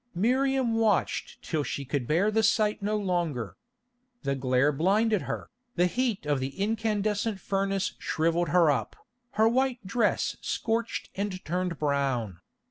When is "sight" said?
2.41-2.81